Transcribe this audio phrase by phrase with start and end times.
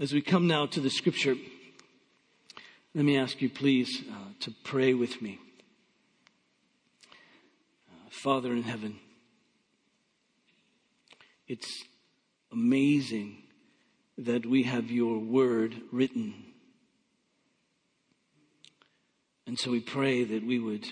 [0.00, 1.36] as we come now to the scripture,
[2.94, 5.38] let me ask you, please, uh, to pray with me.
[7.88, 8.98] Uh, Father in heaven,
[11.46, 11.84] it's
[12.52, 13.42] amazing
[14.18, 16.34] that we have your word written.
[19.46, 20.86] And so we pray that we would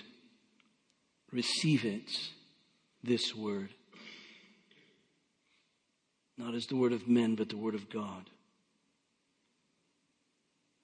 [1.31, 2.09] receive it,
[3.03, 3.69] this word,
[6.37, 8.29] not as the word of men, but the word of God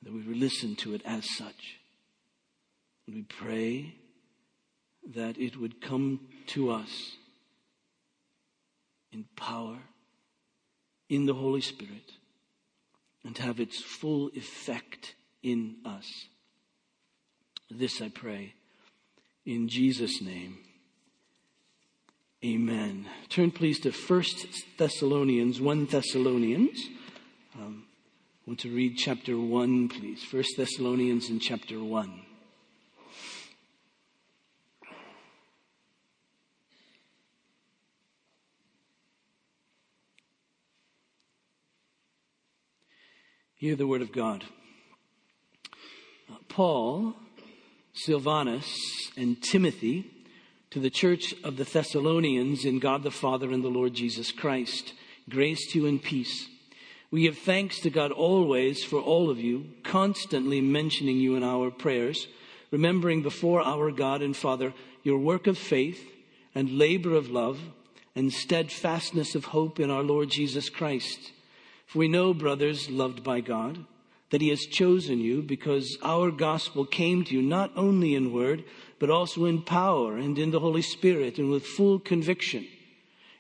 [0.04, 1.80] that we listen to it as such.
[3.08, 3.96] And we pray
[5.14, 7.14] that it would come to us
[9.12, 9.80] in power,
[11.10, 12.14] in the Holy Spirit,
[13.24, 16.06] and have its full effect in us.
[17.70, 18.54] This I pray
[19.46, 20.60] in Jesus' name.
[22.44, 23.06] Amen.
[23.28, 24.24] Turn please to 1
[24.78, 26.80] Thessalonians, 1 Thessalonians.
[27.56, 27.86] Um,
[28.50, 30.26] want to read chapter 1, please.
[30.32, 32.22] 1 Thessalonians in chapter 1.
[43.54, 44.46] Hear the word of God.
[46.28, 47.14] Uh, Paul,
[47.94, 50.10] Silvanus, and Timothy
[50.72, 54.96] to the church of the Thessalonians in God the Father and the Lord Jesus Christ.
[55.30, 56.48] Grace to you and peace.
[57.12, 61.72] We give thanks to God always for all of you, constantly mentioning you in our
[61.72, 62.28] prayers,
[62.70, 66.08] remembering before our God and Father your work of faith
[66.54, 67.60] and labor of love
[68.16, 71.32] and steadfastness of hope in our Lord Jesus Christ.
[71.88, 73.86] For we know, brothers loved by God,
[74.30, 78.64] that He has chosen you because our gospel came to you not only in word,
[79.00, 82.68] but also in power and in the Holy Spirit and with full conviction.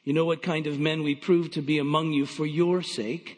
[0.03, 3.37] You know what kind of men we proved to be among you for your sake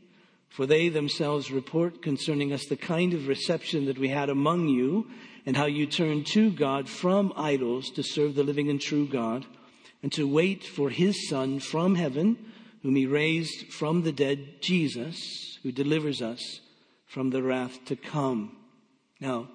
[0.51, 5.07] For they themselves report concerning us the kind of reception that we had among you,
[5.45, 9.45] and how you turned to God from idols to serve the living and true God,
[10.03, 12.37] and to wait for his Son from heaven,
[12.83, 16.59] whom he raised from the dead, Jesus, who delivers us
[17.07, 18.55] from the wrath to come.
[19.21, 19.47] Now,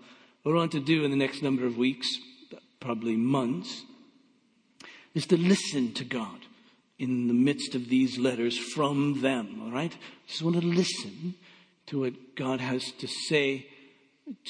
[0.43, 2.09] what we want to do in the next number of weeks,
[2.81, 3.85] probably months,
[5.15, 6.46] is to listen to God
[6.99, 9.97] in the midst of these letters from them, all right?
[10.27, 11.35] Just want to listen
[11.87, 13.67] to what God has to say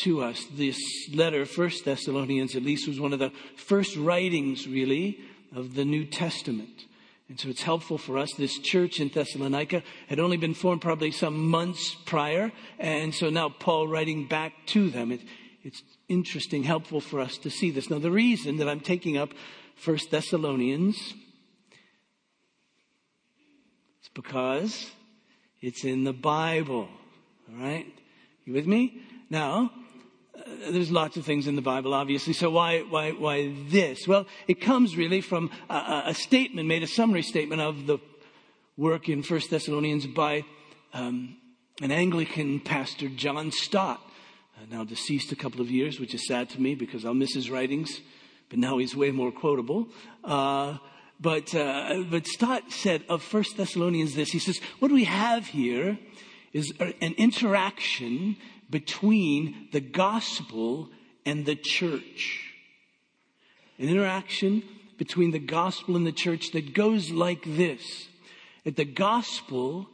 [0.02, 0.44] to us.
[0.52, 0.78] This
[1.12, 5.18] letter, First Thessalonians at least, was one of the first writings, really,
[5.54, 6.86] of the New Testament.
[7.28, 8.32] And so it's helpful for us.
[8.34, 12.52] This church in Thessalonica had only been formed probably some months prior.
[12.78, 15.10] And so now Paul writing back to them.
[15.10, 15.22] It,
[15.64, 17.90] it's interesting, helpful for us to see this.
[17.90, 19.30] Now, the reason that I'm taking up
[19.74, 21.14] First Thessalonians
[24.16, 24.90] because
[25.60, 26.88] it's in the Bible.
[27.48, 27.86] All right?
[28.46, 29.02] You with me?
[29.28, 29.70] Now,
[30.34, 32.32] uh, there's lots of things in the Bible, obviously.
[32.32, 34.08] So why, why, why this?
[34.08, 37.98] Well, it comes really from a, a statement made, a summary statement of the
[38.76, 40.44] work in First Thessalonians by
[40.94, 41.36] um,
[41.82, 44.00] an Anglican pastor, John Stott,
[44.56, 47.34] uh, now deceased a couple of years, which is sad to me because I'll miss
[47.34, 48.00] his writings,
[48.48, 49.88] but now he's way more quotable.
[50.24, 50.78] Uh,
[51.20, 54.30] but, uh, but Stott said of First Thessalonians this.
[54.30, 55.98] He says, what we have here
[56.52, 58.36] is an interaction
[58.68, 60.90] between the gospel
[61.24, 62.52] and the church.
[63.78, 64.62] An interaction
[64.98, 68.08] between the gospel and the church that goes like this.
[68.64, 69.88] That the gospel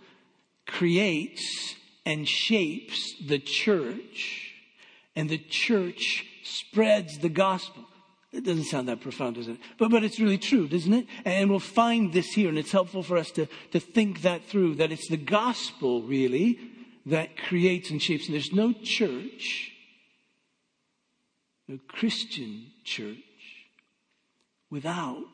[0.67, 1.75] creates
[2.07, 4.53] and shapes the church
[5.15, 7.85] and the church spreads the gospel.
[8.33, 9.59] It doesn't sound that profound, does it?
[9.79, 11.07] But, but it's really true, doesn't it?
[11.25, 14.77] And we'll find this here, and it's helpful for us to, to think that through,
[14.77, 16.59] that it's the gospel, really,
[17.05, 18.27] that creates and shapes.
[18.27, 19.73] And there's no church,
[21.69, 23.19] no Christian church,
[24.71, 25.27] without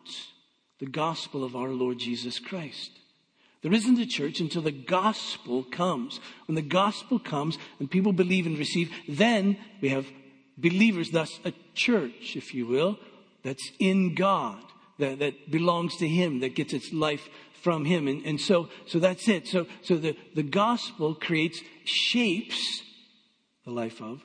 [0.81, 2.91] the gospel of our Lord Jesus Christ.
[3.63, 6.21] There isn't a church until the gospel comes.
[6.47, 10.07] When the gospel comes and people believe and receive, then we have
[10.59, 12.99] believers, thus a church, if you will,
[13.43, 14.63] that's in God,
[14.99, 17.29] that, that belongs to Him, that gets its life
[17.63, 18.09] from Him.
[18.09, 19.47] And, and so, so that's it.
[19.47, 22.83] So, so the, the gospel creates, shapes
[23.65, 24.23] the life of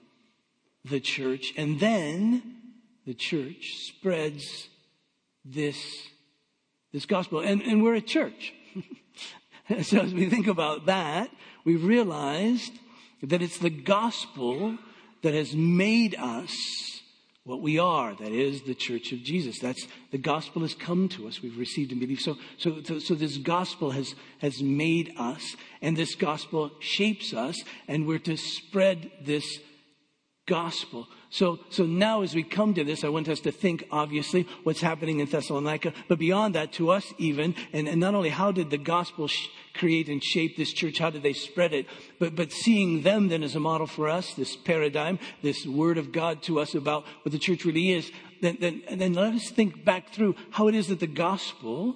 [0.85, 2.57] the church, and then
[3.05, 4.67] the church, spreads
[5.45, 5.77] this,
[6.91, 7.39] this gospel.
[7.39, 8.53] And, and we're a church.
[9.83, 11.29] so as we think about that,
[11.65, 12.73] we realized
[13.21, 14.77] that it's the gospel
[15.23, 16.53] that has made us
[17.45, 18.15] what we are.
[18.15, 19.59] That is the church of Jesus.
[19.59, 21.41] That's the gospel has come to us.
[21.41, 22.21] We've received and believed.
[22.21, 27.61] So, so, so, so this gospel has, has made us and this gospel shapes us
[27.87, 29.59] and we're to spread this
[30.45, 31.07] gospel.
[31.29, 34.81] So, so now as we come to this, I want us to think, obviously, what's
[34.81, 38.69] happening in Thessalonica, but beyond that, to us even, and, and not only how did
[38.69, 41.87] the gospel sh- create and shape this church, how did they spread it,
[42.19, 46.11] but, but seeing them then as a model for us, this paradigm, this word of
[46.11, 48.11] God to us about what the church really is,
[48.41, 51.95] then, then, then let us think back through how it is that the gospel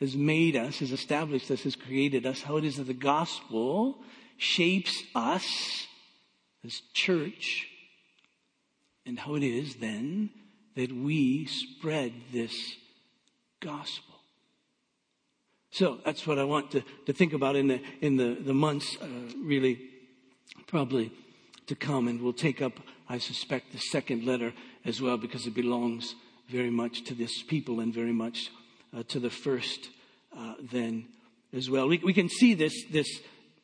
[0.00, 3.98] has made us, has established us, has created us, how it is that the gospel
[4.36, 5.86] shapes us
[6.64, 7.68] as church,
[9.06, 10.30] and how it is then
[10.76, 12.76] that we spread this
[13.60, 14.14] gospel.
[15.70, 18.96] So that's what I want to, to think about in the, in the, the months,
[19.02, 19.06] uh,
[19.42, 19.80] really,
[20.66, 21.12] probably
[21.66, 22.06] to come.
[22.08, 22.74] And we'll take up,
[23.08, 24.52] I suspect, the second letter
[24.84, 26.14] as well because it belongs
[26.48, 28.50] very much to this people and very much
[28.96, 29.88] uh, to the first
[30.36, 31.06] uh, then
[31.52, 31.88] as well.
[31.88, 33.08] We, we can see this, this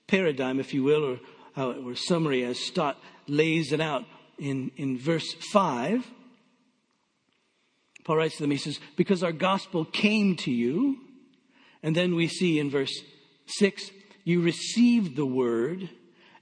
[0.06, 1.20] paradigm, if you will, or,
[1.56, 4.04] or summary as Stott lays it out
[4.38, 6.06] in, in verse 5.
[8.04, 10.98] Paul writes to them, he says, Because our gospel came to you.
[11.82, 12.92] And then we see in verse
[13.46, 13.90] 6,
[14.24, 15.88] you received the word.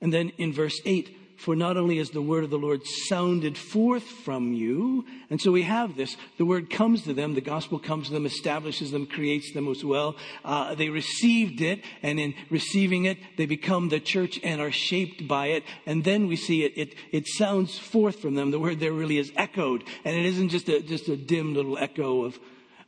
[0.01, 3.57] And then in verse 8, for not only has the word of the Lord sounded
[3.57, 6.17] forth from you, and so we have this.
[6.37, 9.85] The word comes to them, the gospel comes to them, establishes them, creates them as
[9.85, 10.17] well.
[10.45, 15.29] Uh, they received it, and in receiving it, they become the church and are shaped
[15.29, 15.63] by it.
[15.87, 18.51] And then we see it, it, it sounds forth from them.
[18.51, 21.79] The word there really is echoed, and it isn't just a, just a dim little
[21.79, 22.37] echo of,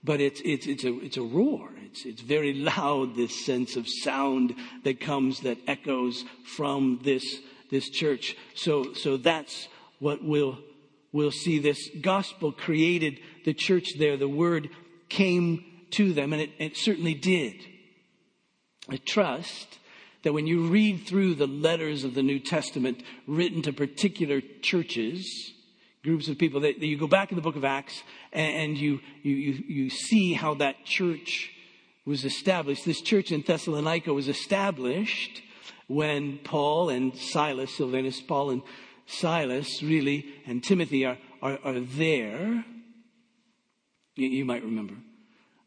[0.02, 1.70] but it's, it's, it's a, it's a roar.
[1.84, 7.88] It's, it's very loud, this sense of sound that comes, that echoes from this this
[7.88, 8.36] church.
[8.54, 9.68] So, so that's
[9.98, 10.58] what we'll,
[11.12, 11.58] we'll see.
[11.58, 14.16] This gospel created the church there.
[14.16, 14.70] The word
[15.08, 17.54] came to them, and it, it certainly did.
[18.88, 19.78] I trust
[20.22, 25.52] that when you read through the letters of the New Testament written to particular churches,
[26.02, 28.02] groups of people, that, you go back in the book of Acts
[28.32, 31.50] and, and you, you, you, you see how that church
[32.04, 32.84] was established.
[32.84, 35.42] This church in Thessalonica was established
[35.90, 38.62] when Paul and Silas, Silvanus, Paul and
[39.06, 42.64] Silas, really, and Timothy are, are, are there.
[44.14, 44.94] You, you might remember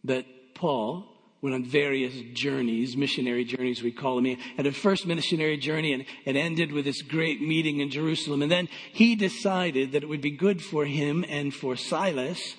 [0.05, 0.25] that
[0.55, 1.09] Paul
[1.41, 4.23] went on various journeys, missionary journeys, we call them.
[4.23, 8.41] He had a first missionary journey and it ended with this great meeting in Jerusalem.
[8.41, 12.55] And then he decided that it would be good for him and for Silas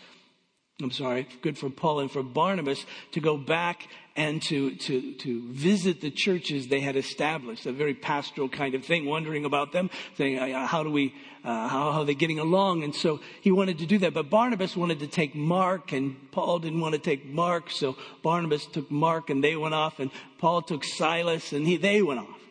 [0.82, 3.86] I'm sorry, good for Paul and for Barnabas to go back
[4.16, 8.84] and to, to, to visit the churches they had established, a very pastoral kind of
[8.84, 9.88] thing, wondering about them,
[10.18, 12.82] saying, uh, how do we, uh, how, how are they getting along?
[12.82, 14.14] And so he wanted to do that.
[14.14, 17.70] But Barnabas wanted to take Mark and Paul didn't want to take Mark.
[17.70, 22.02] So Barnabas took Mark and they went off and Paul took Silas and he, they
[22.02, 22.43] went off.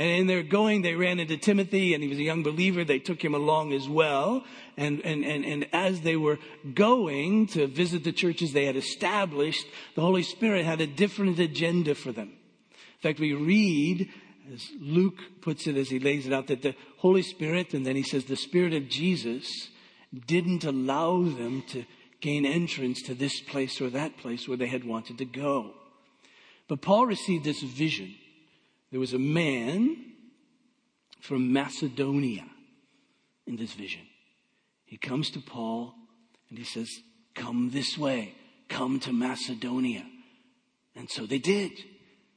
[0.00, 2.84] And in their going, they ran into Timothy, and he was a young believer.
[2.84, 4.44] They took him along as well.
[4.78, 6.38] And, and, and, and as they were
[6.72, 9.66] going to visit the churches they had established,
[9.96, 12.28] the Holy Spirit had a different agenda for them.
[12.28, 14.08] In fact, we read,
[14.50, 17.94] as Luke puts it, as he lays it out, that the Holy Spirit, and then
[17.94, 19.68] he says the Spirit of Jesus,
[20.26, 21.84] didn't allow them to
[22.22, 25.74] gain entrance to this place or that place where they had wanted to go.
[26.68, 28.14] But Paul received this vision
[28.90, 29.96] there was a man
[31.20, 32.44] from Macedonia
[33.46, 34.02] in this vision.
[34.84, 35.94] He comes to Paul
[36.48, 36.90] and he says,
[37.34, 38.34] Come this way,
[38.68, 40.04] come to Macedonia.
[40.96, 41.72] And so they did.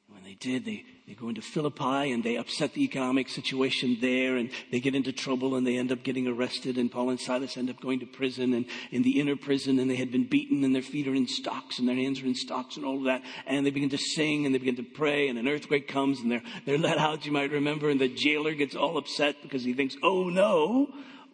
[0.07, 4.38] When they did, they they go into Philippi and they upset the economic situation there
[4.38, 7.57] and they get into trouble and they end up getting arrested and Paul and Silas
[7.57, 10.63] end up going to prison and in the inner prison and they had been beaten
[10.63, 13.03] and their feet are in stocks and their hands are in stocks and all of
[13.03, 13.22] that.
[13.45, 16.31] And they begin to sing and they begin to pray and an earthquake comes and
[16.31, 19.74] they're, they're let out, you might remember, and the jailer gets all upset because he
[19.74, 20.88] thinks, oh no,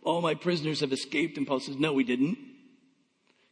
[0.03, 1.38] all my prisoners have escaped.
[1.38, 2.39] And Paul says, no, we didn't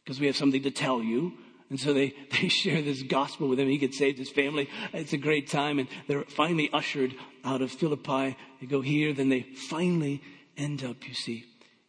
[0.04, 1.34] because we have something to tell you.
[1.70, 3.68] And so they, they share this gospel with him.
[3.68, 4.68] He gets saved, his family.
[4.92, 5.78] It's a great time.
[5.78, 8.36] And they're finally ushered out of Philippi.
[8.60, 10.22] They go here, then they finally
[10.56, 11.44] end up, you see,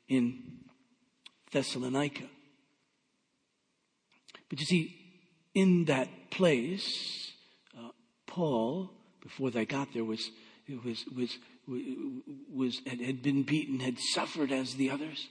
[0.07, 0.41] in
[1.51, 2.23] Thessalonica.
[4.49, 4.95] But you see,
[5.53, 7.31] in that place,
[7.77, 7.89] uh,
[8.25, 10.31] Paul, before they got there, was,
[10.85, 11.37] was, was,
[12.51, 15.27] was, had, had been beaten, had suffered as the others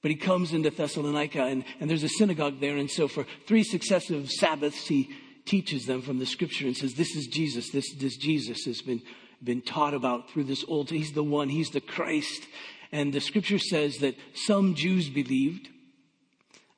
[0.00, 2.76] But he comes into Thessalonica, and, and there's a synagogue there.
[2.76, 5.10] And so for three successive Sabbaths, he
[5.44, 7.70] teaches them from the scripture and says, This is Jesus.
[7.70, 9.02] This, this Jesus has been,
[9.42, 10.90] been taught about through this old.
[10.90, 12.46] He's the one, he's the Christ.
[12.92, 15.68] And the scripture says that some Jews believed,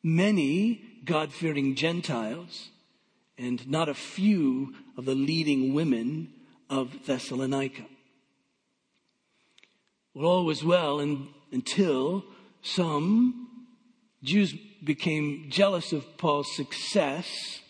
[0.02, 2.70] many God fearing Gentiles,
[3.36, 6.32] and not a few of the leading women
[6.68, 7.84] of Thessalonica.
[10.14, 12.24] Well, all was well and, until
[12.62, 13.48] some
[14.22, 17.60] Jews became jealous of Paul's success.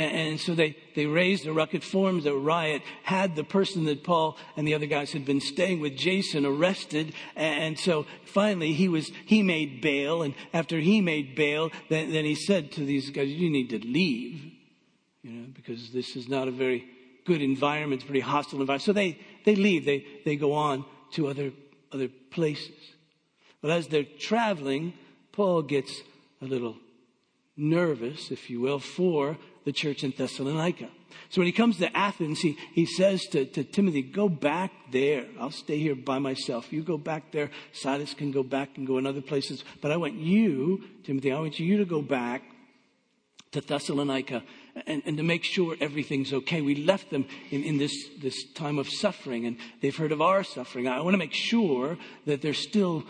[0.00, 4.36] And so they, they raised a ruckus, formed a riot, had the person that Paul
[4.56, 7.14] and the other guys had been staying with, Jason, arrested.
[7.34, 10.22] And so finally he was, he made bail.
[10.22, 13.78] And after he made bail, then, then he said to these guys, you need to
[13.78, 14.52] leave,
[15.22, 16.84] you know, because this is not a very
[17.24, 18.00] good environment.
[18.00, 18.84] It's a pretty hostile environment.
[18.84, 19.84] So they, they leave.
[19.84, 20.84] They, they go on
[21.14, 21.50] to other,
[21.90, 22.76] other places.
[23.60, 24.94] But as they're traveling,
[25.32, 26.02] Paul gets
[26.40, 26.76] a little
[27.56, 30.88] nervous, if you will, for the church in Thessalonica.
[31.30, 35.26] So when he comes to Athens, he, he says to, to Timothy, Go back there.
[35.38, 36.72] I'll stay here by myself.
[36.72, 37.50] You go back there.
[37.72, 39.64] Silas can go back and go in other places.
[39.82, 42.42] But I want you, Timothy, I want you to go back
[43.52, 44.42] to Thessalonica
[44.86, 46.60] and, and to make sure everything's okay.
[46.60, 50.44] We left them in, in this, this time of suffering and they've heard of our
[50.44, 50.86] suffering.
[50.86, 53.04] I want to make sure that they're still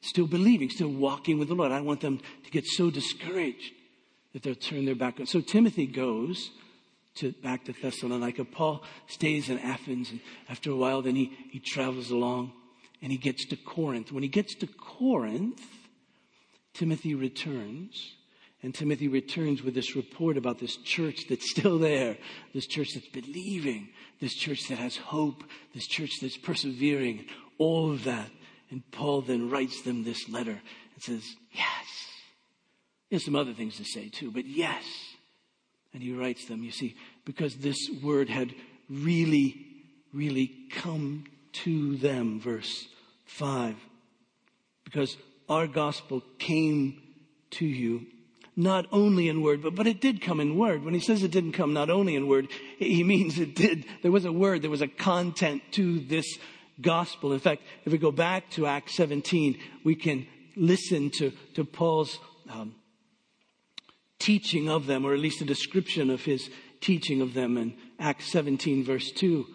[0.00, 1.72] still believing, still walking with the Lord.
[1.72, 3.72] I want them to get so discouraged
[4.32, 5.26] that they'll turn their back on.
[5.26, 6.50] So Timothy goes
[7.16, 8.44] to back to Thessalonica.
[8.44, 12.52] Paul stays in Athens, and after a while, then he, he travels along
[13.02, 14.12] and he gets to Corinth.
[14.12, 15.62] When he gets to Corinth,
[16.74, 18.14] Timothy returns.
[18.62, 22.18] And Timothy returns with this report about this church that's still there,
[22.52, 23.88] this church that's believing,
[24.20, 27.24] this church that has hope, this church that's persevering,
[27.56, 28.30] all of that.
[28.70, 30.60] And Paul then writes them this letter
[30.94, 31.22] and says,
[31.52, 31.86] Yes.
[33.10, 34.84] There's some other things to say too, but yes.
[35.92, 38.54] And he writes them, you see, because this word had
[38.88, 39.66] really,
[40.14, 41.24] really come
[41.64, 42.86] to them, verse
[43.26, 43.74] 5.
[44.84, 45.16] Because
[45.48, 47.02] our gospel came
[47.52, 48.06] to you
[48.54, 50.84] not only in word, but, but it did come in word.
[50.84, 52.48] When he says it didn't come not only in word,
[52.78, 53.84] he means it did.
[54.02, 56.38] There was a word, there was a content to this
[56.82, 57.32] gospel.
[57.32, 62.18] In fact, if we go back to Acts 17, we can listen to, to Paul's
[62.48, 62.74] um,
[64.18, 68.30] teaching of them, or at least a description of his teaching of them in Acts
[68.30, 69.46] 17, verse 2.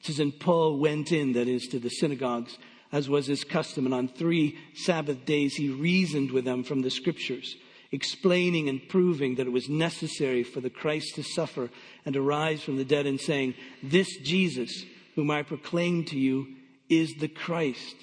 [0.00, 2.56] It says, And Paul went in, that is, to the synagogues,
[2.92, 6.90] as was his custom, and on three Sabbath days he reasoned with them from the
[6.90, 7.56] scriptures,
[7.92, 11.70] explaining and proving that it was necessary for the Christ to suffer
[12.04, 14.84] and to rise from the dead, and saying, This Jesus,
[15.14, 16.46] whom I proclaim to you,
[16.90, 17.96] is the Christ.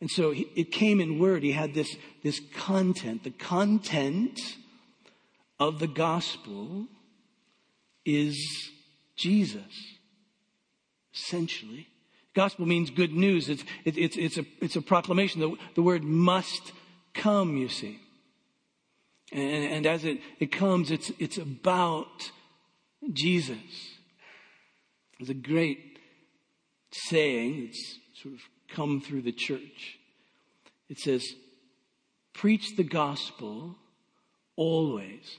[0.00, 1.42] And so it came in word.
[1.42, 3.24] He had this, this content.
[3.24, 4.38] The content
[5.58, 6.88] of the gospel
[8.04, 8.36] is
[9.16, 9.96] Jesus,
[11.14, 11.88] essentially.
[12.34, 13.48] Gospel means good news.
[13.48, 15.40] It's, it, it's, it's, a, it's a proclamation.
[15.40, 16.72] The, the word must
[17.14, 18.00] come, you see.
[19.32, 22.30] And, and as it, it comes, it's, it's about
[23.12, 23.56] Jesus.
[25.18, 25.98] There's a great
[26.90, 27.68] saying.
[27.68, 29.98] It's sort of come through the church.
[30.88, 31.34] It says,
[32.32, 33.76] preach the gospel
[34.56, 35.38] always.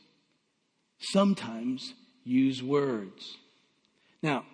[0.99, 3.37] Sometimes use words.
[4.21, 4.45] Now,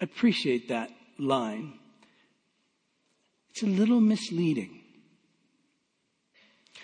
[0.00, 1.78] I appreciate that line.
[3.50, 4.82] It's a little misleading.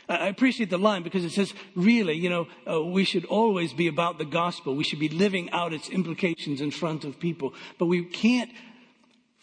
[0.08, 3.86] I appreciate the line because it says, really, you know, uh, we should always be
[3.86, 4.74] about the gospel.
[4.74, 7.54] We should be living out its implications in front of people.
[7.78, 8.50] But we can't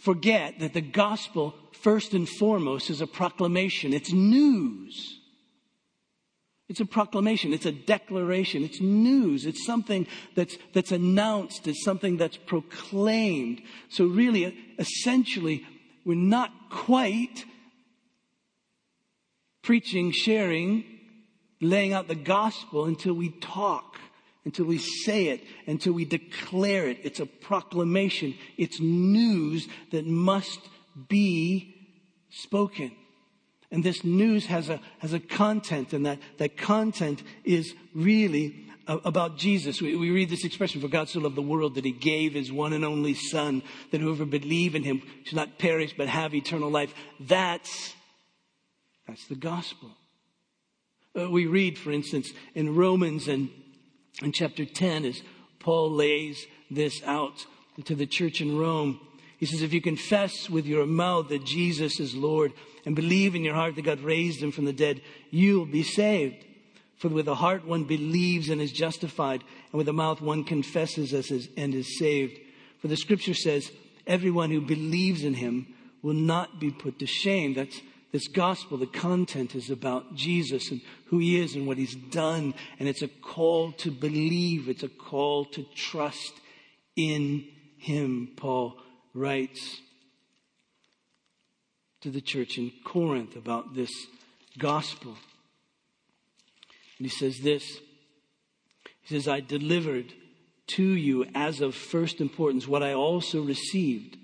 [0.02, 3.94] forget that the gospel, first and foremost, is a proclamation.
[3.94, 5.20] It's news.
[6.70, 7.54] It's a proclamation.
[7.54, 8.64] It's a declaration.
[8.64, 9.46] It's news.
[9.46, 11.68] It's something that's, that's announced.
[11.68, 13.62] It's something that's proclaimed.
[13.90, 15.66] So really, essentially,
[16.06, 17.46] we're not quite
[19.62, 20.86] preaching, sharing,
[21.60, 23.98] laying out the gospel until we talk
[24.46, 27.00] until we say it, until we declare it.
[27.04, 28.36] It's a proclamation.
[28.58, 30.60] It's news that must
[31.08, 31.76] be
[32.30, 32.92] spoken.
[33.72, 39.38] And this news has a, has a content, and that, that content is really about
[39.38, 39.82] Jesus.
[39.82, 42.52] We, we read this expression, for God so loved the world that he gave his
[42.52, 46.70] one and only son, that whoever believe in him should not perish but have eternal
[46.70, 46.94] life.
[47.20, 47.94] That's,
[49.08, 49.92] that's the gospel.
[51.18, 53.50] Uh, we read, for instance, in Romans and
[54.22, 55.22] in chapter 10 as
[55.60, 57.46] Paul lays this out
[57.86, 59.00] to the church in Rome.
[59.38, 62.54] He says, if you confess with your mouth that Jesus is Lord
[62.86, 65.02] and believe in your heart that God raised him from the dead,
[65.32, 66.46] you'll be saved.
[66.98, 71.14] For with the heart one believes and is justified, and with the mouth one confesses
[71.58, 72.40] and is saved.
[72.80, 73.72] For the scripture says,
[74.06, 77.56] everyone who believes in him will not be put to shame.
[77.56, 81.96] That's this gospel, the content is about Jesus and who he is and what he's
[81.96, 82.54] done.
[82.80, 84.68] And it's a call to believe.
[84.68, 86.34] It's a call to trust
[86.96, 87.46] in
[87.78, 88.78] him, Paul
[89.14, 89.82] writes
[92.02, 93.92] to the church in Corinth about this
[94.58, 95.16] gospel.
[96.98, 97.64] And he says this.
[99.02, 100.14] He says, I delivered
[100.68, 104.18] to you as of first importance what I also received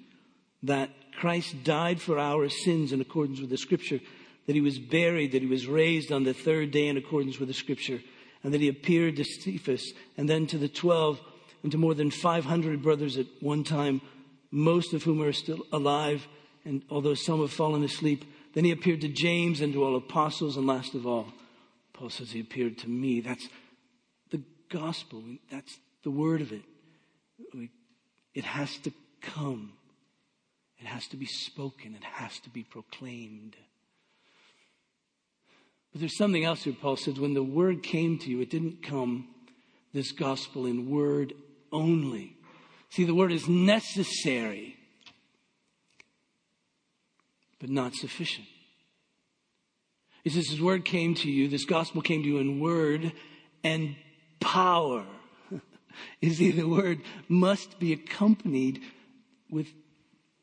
[0.63, 3.99] that Christ died for our sins in accordance with the scripture,
[4.45, 7.47] that he was buried, that he was raised on the third day in accordance with
[7.47, 7.99] the scripture,
[8.43, 11.19] and that he appeared to Cephas and then to the twelve
[11.63, 13.99] and to more than 500 brothers at one time,
[14.51, 16.27] most of whom are still alive,
[16.63, 18.23] and although some have fallen asleep.
[18.53, 21.33] Then he appeared to James and to all apostles, and last of all,
[21.93, 23.21] Paul says he appeared to me.
[23.21, 23.49] That's
[24.29, 25.23] the gospel.
[25.51, 26.61] That's the word of it.
[28.35, 29.73] It has to come.
[30.79, 33.55] It has to be spoken, it has to be proclaimed.
[35.91, 37.19] But there's something else here, Paul says.
[37.19, 39.27] When the word came to you, it didn't come,
[39.93, 41.33] this gospel, in word
[41.71, 42.35] only.
[42.89, 44.77] See, the word is necessary,
[47.59, 48.47] but not sufficient.
[50.23, 53.11] He says, His word came to you, this gospel came to you in word
[53.63, 53.95] and
[54.39, 55.05] power.
[56.21, 58.81] you see, the word must be accompanied
[59.49, 59.67] with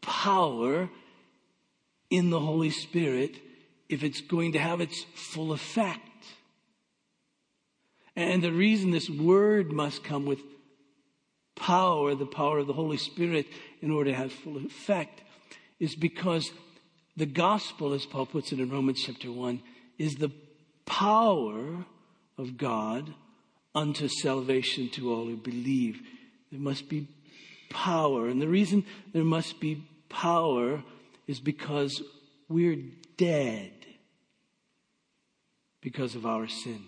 [0.06, 0.88] power
[2.10, 3.36] in the Holy Spirit
[3.88, 6.00] if it's going to have its full effect.
[8.16, 10.40] And the reason this word must come with
[11.56, 13.46] power, the power of the Holy Spirit,
[13.80, 15.22] in order to have full effect,
[15.80, 16.50] is because
[17.16, 19.62] the gospel, as Paul puts it in Romans chapter 1,
[19.98, 20.32] is the
[20.86, 21.84] power
[22.38, 23.14] of God
[23.74, 26.00] unto salvation to all who believe.
[26.50, 27.08] There must be
[27.70, 28.28] power.
[28.28, 29.82] And the reason there must be
[30.14, 30.82] power
[31.26, 32.02] is because
[32.48, 32.82] we're
[33.16, 33.72] dead
[35.80, 36.82] because of our sin.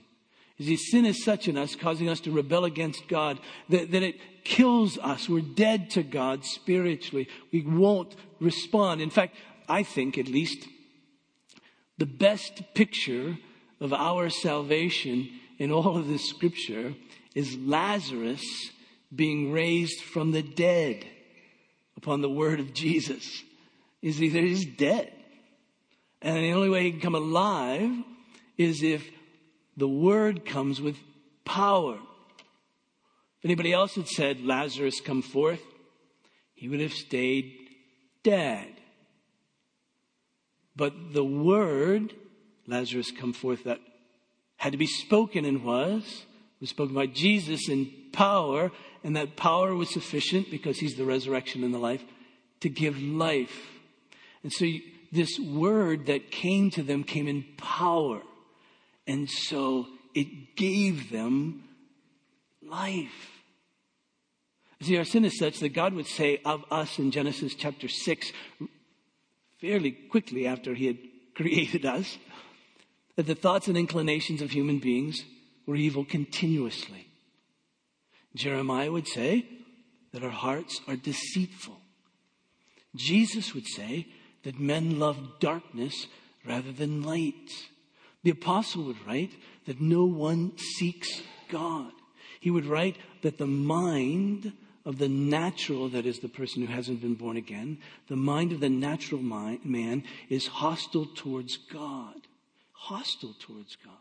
[0.56, 4.02] You see, sin is such in us, causing us to rebel against God, that, that
[4.02, 5.28] it kills us.
[5.28, 7.28] We're dead to God spiritually.
[7.52, 9.02] We won't respond.
[9.02, 9.36] In fact,
[9.68, 10.66] I think at least
[11.98, 13.36] the best picture
[13.80, 16.94] of our salvation in all of this scripture
[17.34, 18.70] is Lazarus
[19.14, 21.04] being raised from the dead
[21.96, 23.42] upon the word of Jesus
[24.02, 25.12] is either he's dead.
[26.22, 27.90] And the only way he can come alive
[28.56, 29.08] is if
[29.76, 30.96] the word comes with
[31.44, 31.98] power.
[33.38, 35.60] If anybody else had said, Lazarus, come forth,
[36.54, 37.54] he would have stayed
[38.22, 38.68] dead.
[40.74, 42.14] But the word,
[42.66, 43.80] Lazarus, come forth, that
[44.56, 46.24] had to be spoken and was,
[46.60, 48.72] was spoken by Jesus in power,
[49.04, 52.02] and that power was sufficient because he's the resurrection and the life
[52.60, 53.70] to give life.
[54.42, 54.80] And so you,
[55.12, 58.22] this word that came to them came in power.
[59.06, 61.64] And so it gave them
[62.62, 63.30] life.
[64.80, 68.32] See, our sin is such that God would say of us in Genesis chapter 6,
[69.60, 70.98] fairly quickly after He had
[71.34, 72.18] created us,
[73.16, 75.24] that the thoughts and inclinations of human beings
[75.66, 77.08] were evil continuously.
[78.34, 79.46] Jeremiah would say
[80.12, 81.80] that our hearts are deceitful.
[82.94, 84.06] Jesus would say
[84.44, 86.06] that men love darkness
[86.46, 87.50] rather than light.
[88.22, 89.32] The apostle would write
[89.66, 91.92] that no one seeks God.
[92.40, 94.52] He would write that the mind
[94.84, 98.60] of the natural, that is the person who hasn't been born again, the mind of
[98.60, 102.14] the natural mind, man is hostile towards God.
[102.72, 103.94] Hostile towards God.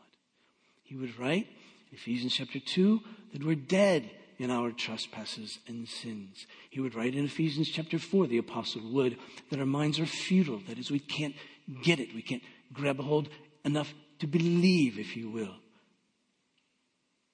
[0.85, 1.47] He would write,
[1.91, 3.01] Ephesians chapter 2,
[3.33, 6.45] that we're dead in our trespasses and sins.
[6.69, 9.17] He would write in Ephesians chapter 4, the apostle would,
[9.49, 10.61] that our minds are futile.
[10.67, 11.35] That is, we can't
[11.81, 12.13] get it.
[12.13, 13.29] We can't grab a hold
[13.63, 15.55] enough to believe, if you will,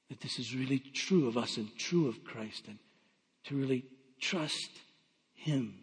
[0.10, 2.80] that this is really true of us and true of Christ and
[3.46, 3.84] to really
[4.22, 4.72] trust
[5.34, 5.76] Him.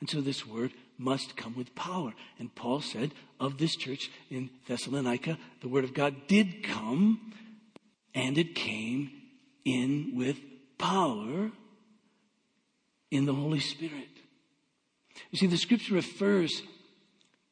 [0.00, 2.14] And so this word must come with power.
[2.38, 7.32] And Paul said of this church in Thessalonica, the word of God did come
[8.14, 9.10] and it came
[9.64, 10.38] in with
[10.78, 11.50] power
[13.10, 14.08] in the Holy Spirit.
[15.30, 16.62] You see, the scripture refers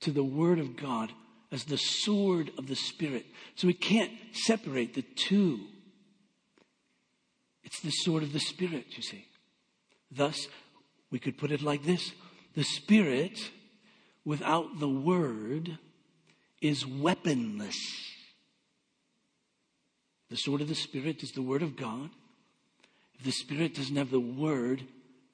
[0.00, 1.12] to the Word of God
[1.50, 3.26] as the sword of the Spirit.
[3.54, 5.60] So we can't separate the two.
[7.62, 9.26] It's the sword of the Spirit, you see.
[10.10, 10.48] Thus,
[11.12, 12.12] We could put it like this
[12.54, 13.50] The Spirit
[14.24, 15.78] without the Word
[16.60, 17.78] is weaponless.
[20.28, 22.10] The sword of the Spirit is the Word of God.
[23.18, 24.84] If the Spirit doesn't have the Word,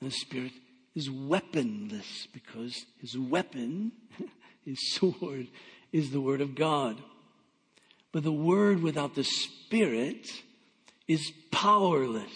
[0.00, 0.52] the Spirit
[0.94, 3.92] is weaponless because his weapon,
[4.64, 5.48] his sword,
[5.92, 7.00] is the Word of God.
[8.12, 10.28] But the Word without the Spirit
[11.06, 12.32] is powerless.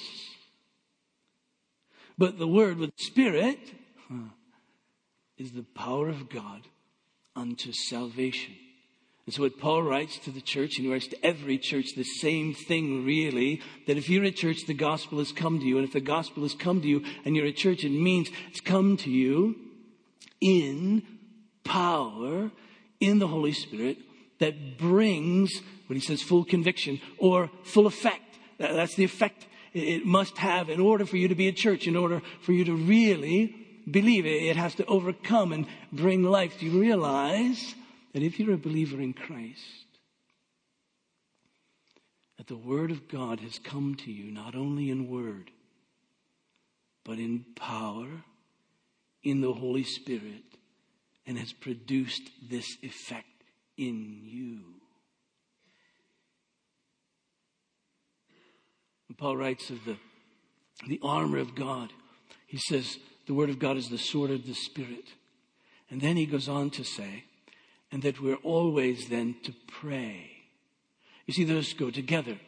[2.18, 3.59] But the Word with Spirit
[5.42, 6.62] is the power of God
[7.35, 8.55] unto salvation.
[9.26, 12.05] And so what Paul writes to the church, and he writes to every church the
[12.05, 15.78] same thing really, that if you're a church, the gospel has come to you.
[15.78, 18.61] And if the gospel has come to you and you're a church, it means it's
[18.61, 19.57] come to you
[20.40, 21.02] in
[21.64, 22.50] power,
[22.98, 23.98] in the Holy Spirit,
[24.40, 25.52] that brings,
[25.87, 28.38] when he says, full conviction or full effect.
[28.59, 31.96] That's the effect it must have in order for you to be a church, in
[31.96, 34.42] order for you to really believe it.
[34.42, 36.59] It has to overcome and bring life.
[36.59, 37.75] Do you realize
[38.12, 39.87] that if you're a believer in Christ,
[42.38, 45.51] that the Word of God has come to you not only in word,
[47.05, 48.09] but in power,
[49.23, 50.45] in the Holy Spirit,
[51.27, 53.27] and has produced this effect
[53.77, 54.83] in you.
[59.23, 59.97] Paul writes of the,
[60.88, 61.92] the armor of God.
[62.49, 65.05] He says, the Word of God is the sword of the Spirit.
[65.91, 67.25] And then he goes on to say,
[67.91, 70.31] and that we're always then to pray.
[71.27, 72.39] You see, those go together.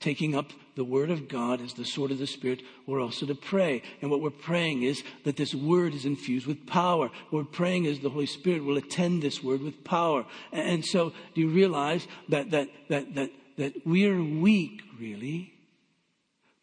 [0.00, 3.34] Taking up the Word of God as the sword of the Spirit, we're also to
[3.34, 3.82] pray.
[4.00, 7.10] And what we're praying is that this Word is infused with power.
[7.30, 10.24] What we're praying is the Holy Spirit will attend this Word with power.
[10.52, 15.52] And so, do you realize that, that, that, that, that we're weak, really?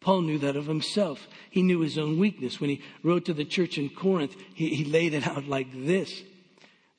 [0.00, 1.26] Paul knew that of himself.
[1.50, 2.60] He knew his own weakness.
[2.60, 6.22] When he wrote to the church in Corinth, he, he laid it out like this.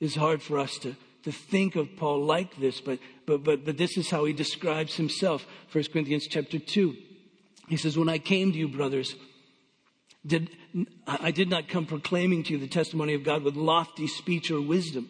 [0.00, 3.78] It's hard for us to, to think of Paul like this, but, but, but, but
[3.78, 5.46] this is how he describes himself.
[5.72, 6.96] 1 Corinthians chapter 2.
[7.68, 9.14] He says, When I came to you, brothers,
[10.26, 10.50] did,
[11.06, 14.60] I did not come proclaiming to you the testimony of God with lofty speech or
[14.60, 15.08] wisdom.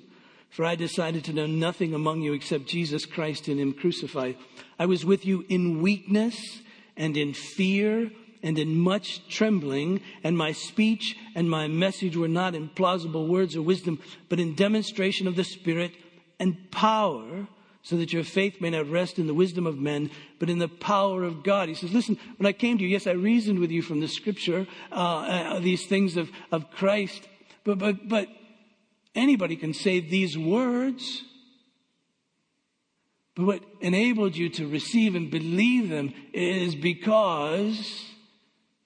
[0.51, 4.37] For I decided to know nothing among you except Jesus Christ and Him crucified.
[4.79, 6.61] I was with you in weakness
[6.99, 8.11] and in fear
[8.43, 13.57] and in much trembling, and my speech and my message were not in plausible words
[13.57, 15.93] or wisdom, but in demonstration of the Spirit
[16.39, 17.49] and power,
[17.83, 20.69] so that your faith may not rest in the wisdom of men, but in the
[20.69, 21.69] power of God.
[21.69, 24.09] He says, Listen, when I came to you, yes, I reasoned with you from the
[24.09, 27.29] scripture, uh, uh, these things of, of Christ,
[27.65, 28.29] but, but, but
[29.15, 31.25] anybody can say these words.
[33.39, 38.05] But what enabled you to receive and believe them is because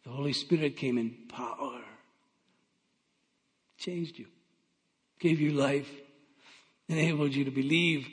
[0.05, 1.81] the Holy Spirit came in power,
[3.79, 4.27] changed you,
[5.19, 5.88] gave you life,
[6.87, 8.07] enabled you to believe.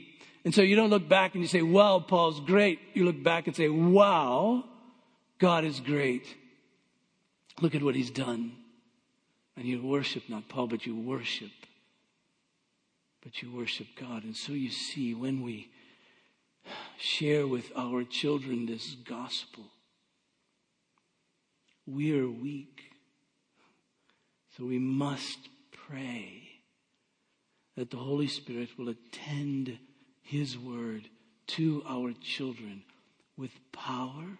[0.45, 2.79] And so you don't look back and you say, wow, Paul's great.
[2.93, 4.63] You look back and say, wow,
[5.39, 6.25] God is great.
[7.59, 8.53] Look at what he's done.
[9.57, 11.51] And you worship not Paul, but you worship.
[13.21, 14.23] But you worship God.
[14.23, 15.69] And so you see when we
[16.97, 19.65] share with our children this gospel.
[21.85, 22.81] We are weak.
[24.57, 25.39] So we must
[25.71, 26.49] pray
[27.75, 29.79] that the Holy Spirit will attend
[30.21, 31.09] His word
[31.47, 32.83] to our children
[33.37, 34.37] with power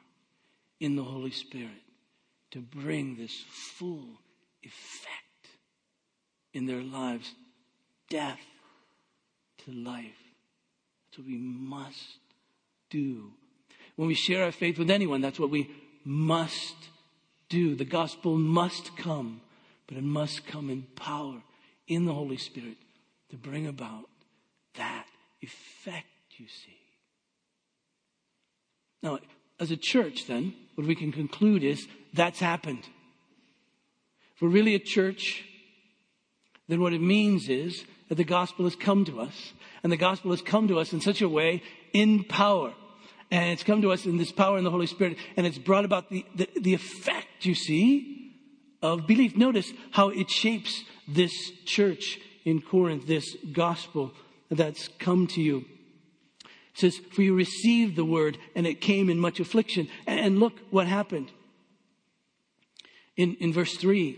[0.80, 1.84] in the Holy Spirit
[2.52, 4.20] to bring this full
[4.62, 5.48] effect
[6.54, 7.34] in their lives
[8.10, 8.42] death
[9.60, 10.29] to life.
[11.15, 12.17] What we must
[12.89, 13.32] do.
[13.95, 15.69] When we share our faith with anyone, that's what we
[16.06, 16.76] must
[17.50, 17.76] do.
[17.76, 19.41] The gospel must come,
[19.88, 21.41] but it must come in power
[21.88, 22.78] in the Holy Spirit
[23.32, 24.06] to bring about
[24.76, 25.06] that
[25.41, 26.78] effect, you see.
[29.02, 29.19] Now,
[29.60, 32.84] as a church, then, what we can conclude is that's happened.
[34.36, 35.43] If we're really a church,
[36.69, 40.32] then what it means is that the gospel has come to us and the gospel
[40.32, 41.63] has come to us in such a way
[41.94, 42.74] in power.
[43.32, 45.18] And it's come to us in this power in the Holy Spirit.
[45.38, 48.36] And it's brought about the, the, the effect, you see,
[48.82, 49.36] of belief.
[49.38, 51.34] Notice how it shapes this
[51.65, 54.12] church in Corinth, this gospel
[54.50, 55.65] that's come to you.
[56.74, 59.88] It says, For you received the word, and it came in much affliction.
[60.08, 61.32] And look what happened.
[63.15, 64.18] In, in verse 3,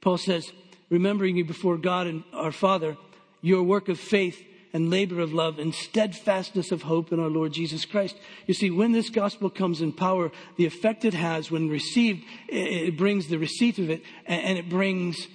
[0.00, 0.50] Paul says,
[0.88, 2.96] Remembering you before God and our Father,
[3.42, 4.40] your work of faith
[4.72, 8.16] and labor of love and steadfastness of hope in our Lord Jesus Christ.
[8.46, 12.96] You see, when this gospel comes in power, the effect it has when received, it
[12.96, 15.28] brings the receipt of it and it brings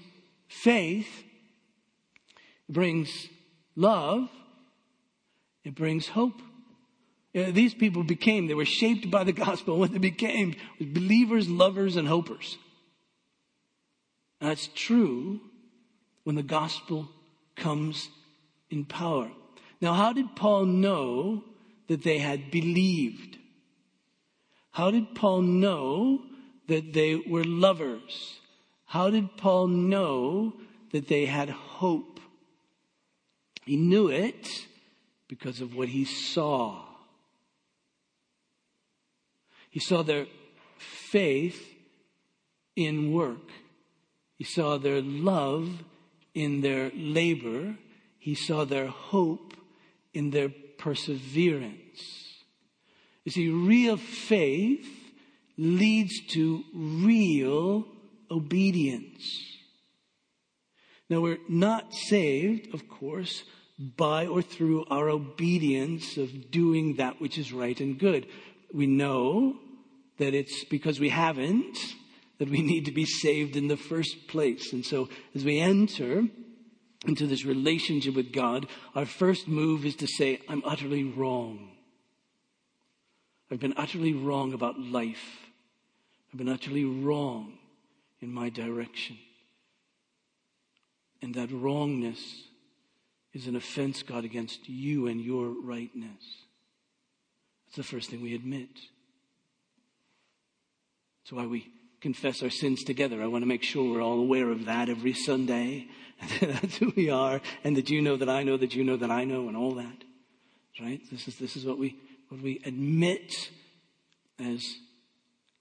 [0.47, 1.07] faith
[2.71, 3.27] brings
[3.75, 4.29] love,
[5.63, 6.41] it brings hope.
[7.33, 9.77] These people became, they were shaped by the gospel.
[9.77, 12.57] What they became was believers, lovers, and hopers.
[14.39, 15.39] And that's true
[16.23, 17.09] when the gospel
[17.55, 18.09] comes
[18.71, 19.29] in power.
[19.81, 21.43] Now, how did Paul know
[21.87, 23.37] that they had believed?
[24.71, 26.21] How did Paul know
[26.67, 28.39] that they were lovers?
[28.85, 30.53] How did Paul know
[30.91, 32.19] that they had hope?
[33.65, 34.67] He knew it
[35.27, 36.83] because of what he saw.
[39.69, 40.27] He saw their
[40.77, 41.73] faith
[42.75, 43.49] in work.
[44.37, 45.83] He saw their love
[46.33, 47.77] in their labor.
[48.21, 49.55] He saw their hope
[50.13, 52.37] in their perseverance.
[53.25, 54.87] You see, real faith
[55.57, 57.87] leads to real
[58.29, 59.23] obedience.
[61.09, 63.43] Now, we're not saved, of course,
[63.79, 68.27] by or through our obedience of doing that which is right and good.
[68.71, 69.57] We know
[70.19, 71.75] that it's because we haven't
[72.37, 74.73] that we need to be saved in the first place.
[74.73, 76.27] And so as we enter
[77.05, 81.71] into this relationship with God, our first move is to say, I'm utterly wrong.
[83.49, 85.39] I've been utterly wrong about life.
[86.31, 87.57] I've been utterly wrong
[88.21, 89.17] in my direction.
[91.21, 92.19] And that wrongness
[93.33, 96.23] is an offense, God, against you and your rightness.
[97.67, 98.69] That's the first thing we admit.
[101.23, 103.21] That's why we confess our sins together.
[103.21, 105.87] I want to make sure we're all aware of that every Sunday.
[106.41, 109.11] That's who we are, and that you know that I know that you know that
[109.11, 110.03] I know, and all that.
[110.79, 111.01] Right?
[111.11, 111.97] This is this is what we
[112.29, 113.49] what we admit
[114.39, 114.63] as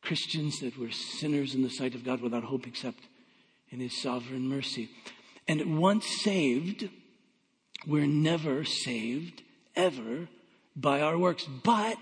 [0.02, 3.04] Christians that we're sinners in the sight of God without hope except
[3.70, 4.90] in His sovereign mercy.
[5.48, 6.88] And once saved,
[7.86, 9.42] we're never saved
[9.74, 10.28] ever
[10.76, 11.98] by our works, but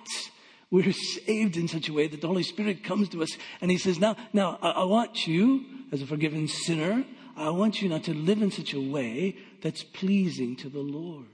[0.70, 3.78] we're saved in such a way that the Holy Spirit comes to us and He
[3.78, 7.04] says, Now, now, I, I want you, as a forgiven sinner,
[7.38, 11.26] I want you now to live in such a way that's pleasing to the Lord.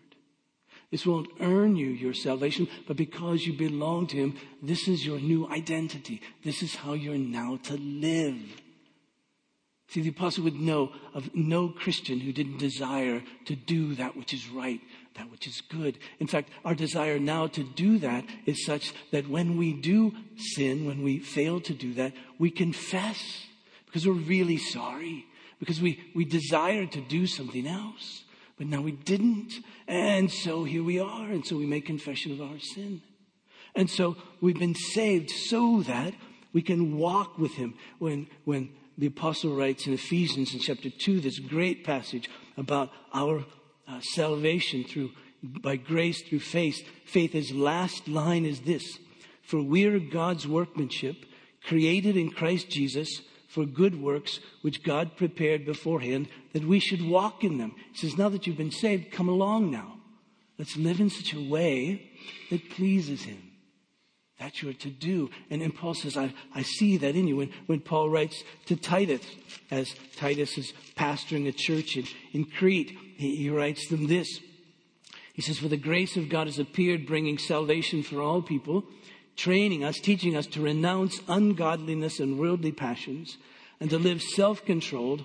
[0.91, 5.19] This won't earn you your salvation, but because you belong to Him, this is your
[5.19, 6.21] new identity.
[6.45, 8.39] This is how you're now to live.
[9.89, 14.33] See, the apostle would know of no Christian who didn't desire to do that which
[14.33, 14.81] is right,
[15.17, 15.99] that which is good.
[16.19, 20.87] In fact, our desire now to do that is such that when we do sin,
[20.87, 23.47] when we fail to do that, we confess
[23.87, 25.27] because we're really sorry,
[25.59, 28.25] because we, we desire to do something else,
[28.57, 29.53] but now we didn't.
[29.89, 31.31] And so here we are.
[31.31, 33.03] And so we make confession of our sin.
[33.75, 36.15] And so we've been saved so that
[36.53, 41.21] we can walk with him when, when the apostle writes in Ephesians in chapter 2
[41.21, 43.45] this great passage about our
[43.89, 45.11] uh, salvation through
[45.43, 46.87] by grace through faith.
[47.05, 48.99] Faith, last line is this
[49.43, 51.17] For we are God's workmanship,
[51.67, 53.21] created in Christ Jesus
[53.55, 57.73] for good works, which God prepared beforehand that we should walk in them.
[57.93, 59.99] He says, Now that you've been saved, come along now.
[60.59, 62.11] Let's live in such a way
[62.51, 63.51] that pleases him.
[64.41, 65.31] That's your to do.
[65.51, 67.37] And, and Paul says, I, I see that in you.
[67.37, 69.23] When, when Paul writes to Titus,
[69.71, 74.41] as Titus is pastoring a church in, in Crete, he, he writes them this.
[75.33, 78.85] He says, For the grace of God has appeared, bringing salvation for all people,
[79.37, 83.37] training us, teaching us to renounce ungodliness and worldly passions,
[83.81, 85.25] and to live self controlled,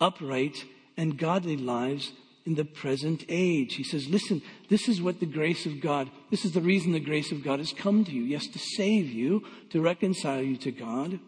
[0.00, 0.64] upright,
[0.96, 2.12] and godly lives
[2.46, 3.74] in the present age.
[3.74, 7.00] He says, listen, this is what the grace of God, this is the reason the
[7.00, 8.22] grace of God has come to you.
[8.22, 11.20] Yes, to save you, to reconcile you to God,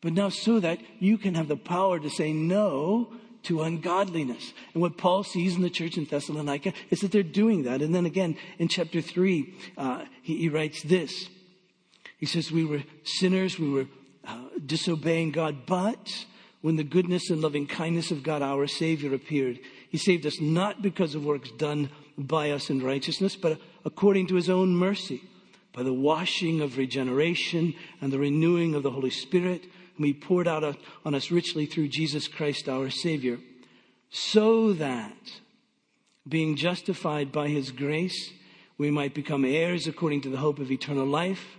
[0.00, 3.12] but now so that you can have the power to say no
[3.44, 4.52] to ungodliness.
[4.74, 7.80] And what Paul sees in the church in Thessalonica is that they're doing that.
[7.80, 11.28] And then again, in chapter 3, uh, he, he, writes this.
[12.18, 13.86] He says, We were sinners, we were
[14.26, 16.26] uh, disobeying God, but
[16.62, 20.82] when the goodness and loving kindness of God, our Savior, appeared, he saved us not
[20.82, 25.22] because of works done by us in righteousness, but according to his own mercy,
[25.72, 29.64] by the washing of regeneration and the renewing of the Holy Spirit,
[29.96, 33.38] whom he poured out on us richly through Jesus Christ our Savior,
[34.10, 35.40] so that,
[36.26, 38.32] being justified by his grace,
[38.78, 41.55] we might become heirs according to the hope of eternal life.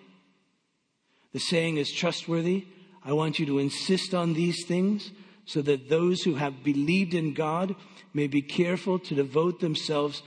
[1.38, 2.66] The saying is trustworthy.
[3.06, 5.12] I want you to insist on these things
[5.46, 7.76] so that those who have believed in God
[8.12, 10.24] may be careful to devote themselves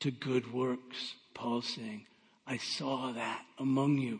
[0.00, 1.14] to good works.
[1.32, 2.06] Paul's saying,
[2.44, 4.18] I saw that among you.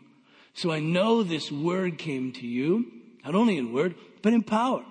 [0.53, 2.85] So I know this word came to you,
[3.25, 4.85] not only in word, but in power.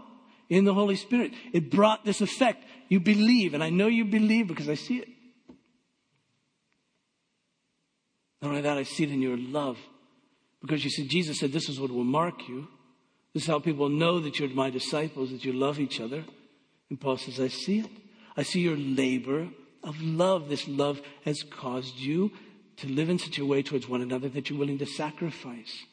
[0.51, 1.33] in the Holy Spirit.
[1.55, 2.63] It brought this effect.
[2.91, 5.09] You believe, and I know you believe because I see it.
[8.43, 9.79] Not only that, I see it in your love.
[10.61, 12.69] Because you see, Jesus said, This is what will mark you.
[13.33, 16.25] This is how people know that you're my disciples, that you love each other.
[16.89, 17.91] And Paul says, I see it.
[18.37, 19.49] I see your labor
[19.83, 20.49] of love.
[20.49, 22.33] This love has caused you
[22.79, 25.85] to live in such a way towards one another that you're willing to sacrifice.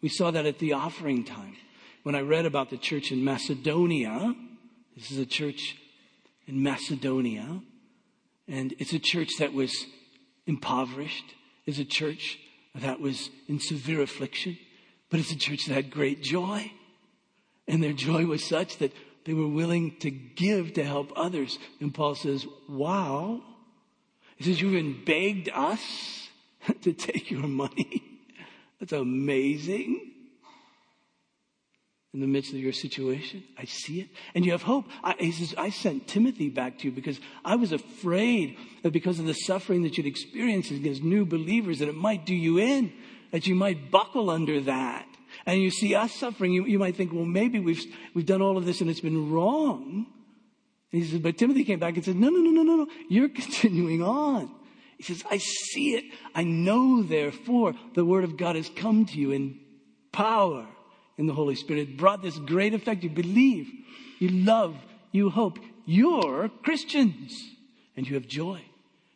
[0.00, 1.56] We saw that at the offering time.
[2.02, 4.34] When I read about the church in Macedonia,
[4.94, 5.76] this is a church
[6.46, 7.62] in Macedonia,
[8.46, 9.72] and it's a church that was
[10.46, 11.24] impoverished.
[11.64, 12.38] It's a church
[12.74, 14.58] that was in severe affliction,
[15.10, 16.72] but it's a church that had great joy.
[17.66, 18.92] And their joy was such that
[19.24, 21.58] they were willing to give to help others.
[21.80, 23.42] And Paul says, Wow.
[24.36, 26.28] He says, You've even begged us
[26.82, 28.02] to take your money.
[28.80, 30.13] That's amazing.
[32.14, 34.08] In the midst of your situation, I see it.
[34.36, 34.86] And you have hope.
[35.02, 39.18] I, he says, I sent Timothy back to you because I was afraid that because
[39.18, 42.92] of the suffering that you'd experienced against new believers, that it might do you in,
[43.32, 45.08] that you might buckle under that.
[45.44, 48.56] And you see us suffering, you, you might think, well, maybe we've, we've done all
[48.56, 50.06] of this and it's been wrong.
[50.92, 52.86] And he says, but Timothy came back and said, no, no, no, no, no, no.
[53.08, 54.54] You're continuing on.
[54.98, 56.04] He says, I see it.
[56.32, 59.58] I know, therefore, the word of God has come to you in
[60.12, 60.68] power
[61.18, 61.96] in the Holy Spirit.
[61.96, 63.02] Brought this great effect.
[63.02, 63.68] You believe,
[64.18, 64.76] you love,
[65.12, 65.58] you hope.
[65.86, 67.32] You're Christians
[67.96, 68.62] and you have joy.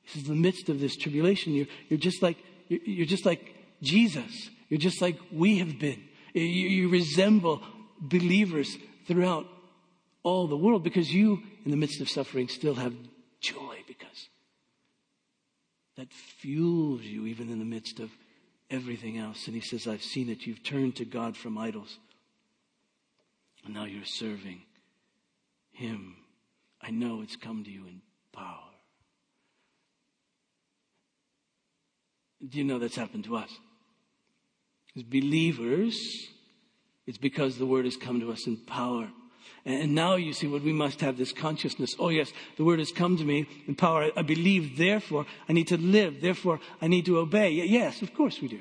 [0.07, 1.55] This is the midst of this tribulation.
[1.55, 4.51] You're, you're just like, you're, just like Jesus.
[4.69, 6.03] You're just like we have been.
[6.35, 7.63] You, you resemble
[8.01, 9.47] believers throughout
[10.23, 12.95] all the world because you, in the midst of suffering, still have
[13.41, 14.29] joy because
[15.97, 18.11] that fuels you even in the midst of
[18.71, 19.47] everything else.
[19.47, 20.47] And he says, I've seen it.
[20.47, 21.99] You've turned to God from idols.
[23.65, 24.63] And now you're serving
[25.73, 26.17] him.
[26.81, 28.03] I know it's come to you in
[28.33, 28.69] power.
[32.47, 33.51] Do you know that's happened to us?
[34.97, 35.99] As believers,
[37.07, 39.09] it's because the word has come to us in power.
[39.69, 41.95] And now you see what we must have this consciousness.
[41.99, 44.11] Oh yes, the word has come to me in power.
[44.17, 46.23] I believe, therefore I need to live.
[46.23, 47.51] Therefore I need to obey.
[47.51, 48.61] Yes, of course we do.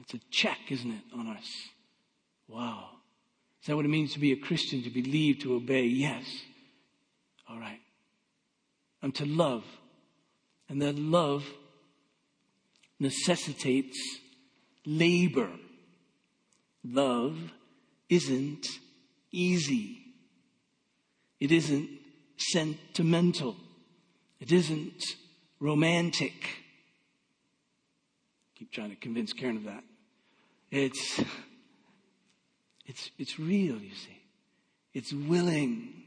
[0.00, 1.50] It's a check, isn't it, on us?
[2.46, 2.90] Wow.
[3.60, 4.84] Is that what it means to be a Christian?
[4.84, 5.82] To believe, to obey?
[5.82, 6.24] Yes.
[7.48, 7.80] All right.
[9.02, 9.64] I'm to love.
[10.68, 11.44] And that love
[13.00, 13.98] necessitates
[14.86, 15.50] labor.
[16.84, 17.38] Love
[18.14, 18.66] isn't
[19.32, 19.98] easy.
[21.40, 21.88] It isn't
[22.36, 23.56] sentimental.
[24.40, 25.02] It isn't
[25.60, 26.32] romantic.
[28.56, 29.84] Keep trying to convince Karen of that.
[30.70, 31.20] It's,
[32.86, 34.22] it's, it's real, you see.
[34.92, 36.04] It's willing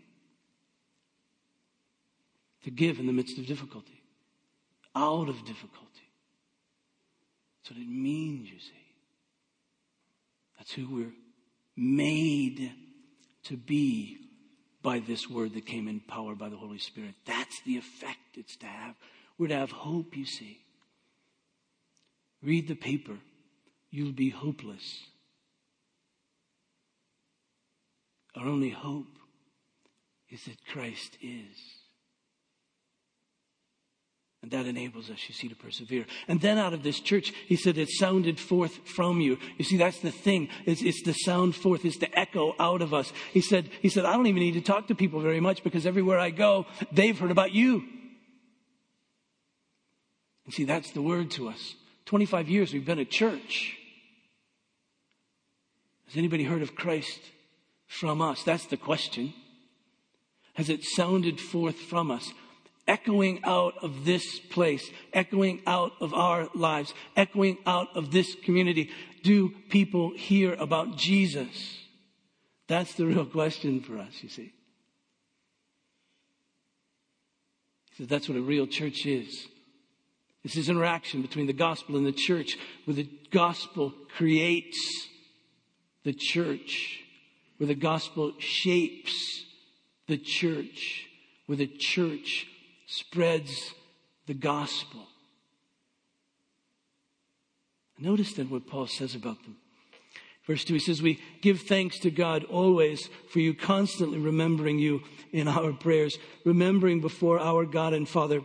[2.63, 4.02] to give in the midst of difficulty,
[4.96, 5.88] out of difficulty.
[7.62, 8.86] That's what it means, you see.
[10.58, 11.13] That's who we're
[11.78, 12.74] made
[13.44, 14.18] to be
[14.82, 17.13] by this word that came in power by the Holy Spirit.
[17.26, 18.96] That's the effect it's to have.
[19.38, 20.58] We're to have hope, you see.
[22.42, 23.18] Read the paper.
[23.92, 25.04] You'll be hopeless.
[28.36, 29.18] Our only hope
[30.30, 31.58] is that Christ is.
[34.48, 36.06] And that enables us, you see, to persevere.
[36.30, 39.38] And then out of this church, he said, it sounded forth from you.
[39.58, 40.48] You see, that's the thing.
[40.66, 43.12] It's, it's the sound forth, it's the echo out of us.
[43.34, 45.86] He said, he said, I don't even need to talk to people very much because
[45.86, 47.84] everywhere I go, they've heard about you.
[50.46, 51.76] And see, that's the word to us.
[52.06, 53.76] 25 years we've been a church.
[56.06, 57.20] Has anybody heard of Christ
[57.86, 58.44] from us?
[58.44, 59.34] That's the question.
[60.54, 62.32] Has it sounded forth from us?
[62.88, 68.89] Echoing out of this place, echoing out of our lives, echoing out of this community.
[69.23, 71.80] Do people hear about Jesus?
[72.67, 74.53] That's the real question for us, you see.
[77.91, 79.47] He says that's what a real church is.
[80.43, 85.07] It's this interaction between the gospel and the church, where the gospel creates
[86.03, 87.01] the church,
[87.57, 89.43] where the gospel shapes
[90.07, 91.07] the church,
[91.47, 92.47] where the church
[92.88, 93.74] spreads
[94.26, 95.06] the gospel.
[98.00, 99.58] Notice then what Paul says about them.
[100.46, 105.02] Verse 2, he says, We give thanks to God always for you, constantly remembering you
[105.34, 108.42] in our prayers, remembering before our God and Father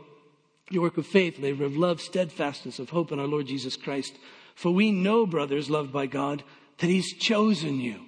[0.70, 4.14] your work of faith, labor of love, steadfastness of hope in our Lord Jesus Christ.
[4.54, 6.42] For we know, brothers loved by God,
[6.78, 8.00] that He's chosen you.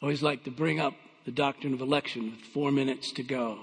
[0.00, 0.94] Always like to bring up
[1.28, 3.58] the doctrine of election with four minutes to go.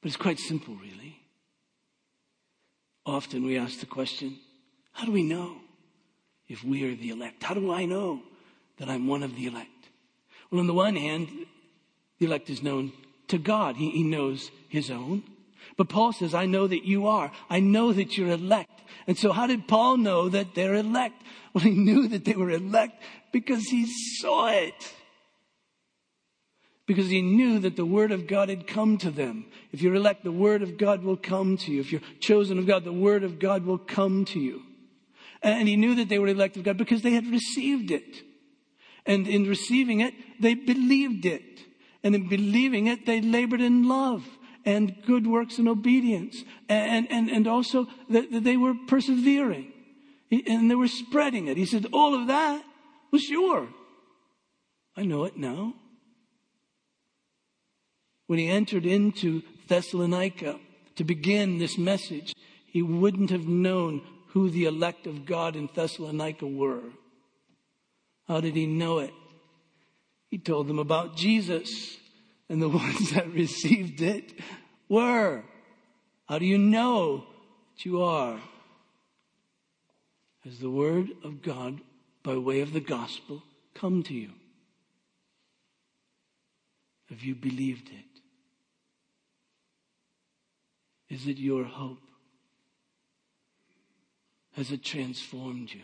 [0.00, 1.20] But it's quite simple, really.
[3.06, 4.38] Often we ask the question,
[4.90, 5.58] how do we know
[6.48, 7.44] if we are the elect?
[7.44, 8.20] How do I know
[8.78, 9.90] that I'm one of the elect?
[10.50, 11.28] Well, on the one hand,
[12.18, 12.92] the elect is known
[13.28, 13.76] to God.
[13.76, 15.22] He, he knows his own.
[15.76, 17.32] But Paul says, I know that you are.
[17.50, 18.80] I know that you're elect.
[19.06, 21.14] And so how did Paul know that they're elect?
[21.54, 23.00] Well, he knew that they were elect
[23.30, 23.86] because he
[24.18, 24.92] saw it.
[26.84, 29.46] Because he knew that the word of God had come to them.
[29.70, 31.78] If you're elect, the word of God will come to you.
[31.80, 34.62] If you're chosen of God, the word of God will come to you.
[35.42, 38.22] And he knew that they were elect of God because they had received it.
[39.06, 41.60] And in receiving it, they believed it.
[42.02, 44.26] And in believing it, they labored in love
[44.64, 46.42] and good works and obedience.
[46.68, 49.72] And, and, and also that they were persevering.
[50.30, 51.56] And they were spreading it.
[51.56, 52.64] He said, all of that
[53.12, 53.68] was sure.
[54.96, 55.74] I know it now.
[58.26, 60.58] When he entered into Thessalonica
[60.96, 62.34] to begin this message,
[62.66, 66.82] he wouldn't have known who the elect of God in Thessalonica were.
[68.26, 69.12] How did he know it?
[70.30, 71.98] He told them about Jesus,
[72.48, 74.32] and the ones that received it
[74.88, 75.44] were.
[76.28, 77.18] How do you know
[77.74, 78.40] that you are?
[80.44, 81.80] Has the word of God,
[82.22, 83.42] by way of the gospel,
[83.74, 84.30] come to you?
[87.08, 88.14] Have you believed it?
[91.14, 92.00] Is it your hope?
[94.52, 95.82] Has it transformed you?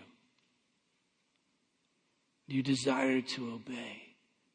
[2.48, 4.14] Do you desire to obey,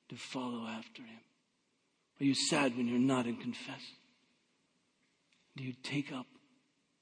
[0.10, 1.25] to follow after Him?
[2.20, 3.82] Are you sad when you're not and confess?
[5.56, 6.26] Do you take up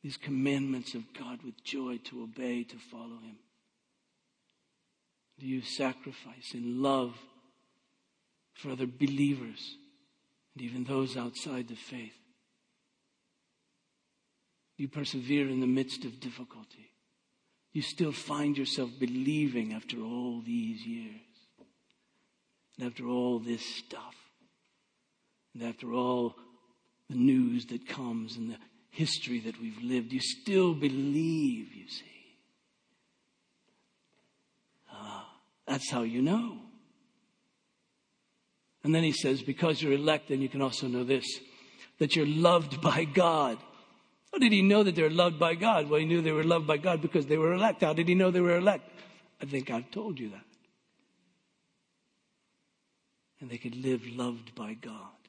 [0.02, 3.38] these commandments of God with joy to obey, to follow Him?
[5.40, 7.16] Do you sacrifice in love
[8.54, 9.78] for other believers
[10.54, 12.14] and even those outside the faith?
[14.78, 16.94] Do you persevere in the midst of difficulty?
[17.74, 21.20] you still find yourself believing after all these years.
[22.78, 24.16] And after all this stuff.
[25.54, 26.36] And after all
[27.10, 28.58] the news that comes and the
[28.90, 32.06] history that we've lived, you still believe, you see.
[34.92, 35.30] Ah,
[35.68, 36.60] that's how you know.
[38.84, 41.26] And then he says, because you're elect, then you can also know this,
[42.00, 43.58] that you're loved by God.
[44.32, 45.90] How did he know that they're loved by God?
[45.90, 47.82] Well, he knew they were loved by God because they were elect.
[47.82, 48.90] How did he know they were elect?
[49.42, 50.46] I think I've told you that.
[53.40, 55.23] And they could live loved by God.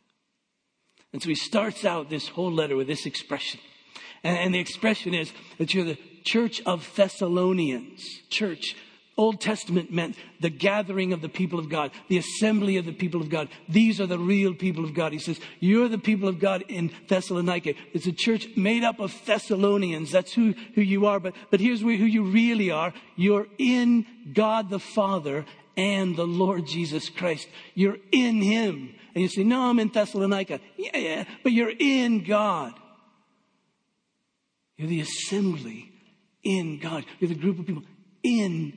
[1.14, 3.60] And so he starts out this whole letter with this expression.
[4.24, 8.02] And, and the expression is that you're the church of Thessalonians.
[8.30, 8.74] Church
[9.16, 13.20] Old Testament meant the gathering of the people of God, the assembly of the people
[13.20, 13.48] of God.
[13.68, 15.12] These are the real people of God.
[15.12, 17.74] He says, You're the people of God in Thessalonica.
[17.92, 20.10] It's a church made up of Thessalonians.
[20.10, 21.20] That's who, who you are.
[21.20, 22.92] But, but here's who you really are.
[23.14, 25.44] You're in God the Father
[25.76, 27.48] and the Lord Jesus Christ.
[27.74, 28.94] You're in Him.
[29.14, 30.60] And you say, No, I'm in Thessalonica.
[30.76, 32.74] Yeah, yeah, but you're in God.
[34.76, 35.92] You're the assembly
[36.42, 37.04] in God.
[37.20, 37.84] You're the group of people
[38.22, 38.76] in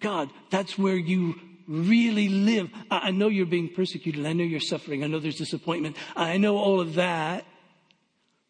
[0.00, 0.30] God.
[0.50, 1.36] That's where you
[1.68, 2.68] really live.
[2.90, 4.26] I know you're being persecuted.
[4.26, 5.04] I know you're suffering.
[5.04, 5.96] I know there's disappointment.
[6.16, 7.44] I know all of that.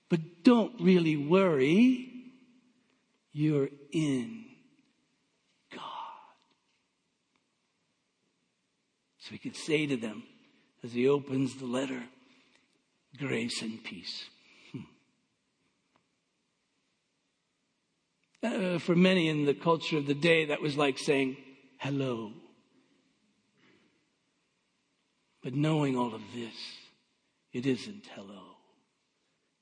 [0.09, 2.12] But don't really worry.
[3.32, 4.45] You're in
[9.26, 10.22] So he could say to them
[10.84, 12.00] as he opens the letter,
[13.18, 14.24] grace and peace.
[14.70, 14.78] Hmm.
[18.40, 21.38] Uh, for many in the culture of the day, that was like saying,
[21.78, 22.34] hello.
[25.42, 26.54] But knowing all of this,
[27.52, 28.42] it isn't hello.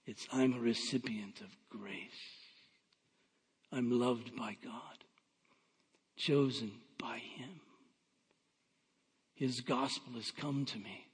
[0.05, 2.03] It's I'm a recipient of grace.
[3.73, 5.05] I'm loved by God,
[6.19, 7.61] chosen by Him.
[9.35, 11.07] His gospel has come to me.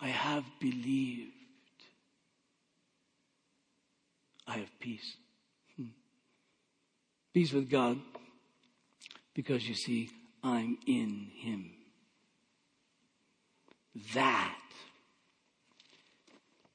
[0.00, 1.32] I have believed.
[4.46, 5.16] I have peace.
[5.76, 5.88] Hmm.
[7.32, 7.98] Peace with God
[9.34, 10.10] because you see,
[10.42, 11.70] I'm in Him.
[14.14, 14.58] That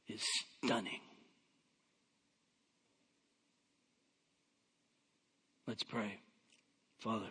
[0.07, 0.21] is
[0.63, 1.01] stunning.
[5.67, 6.19] Let's pray.
[6.99, 7.27] Father,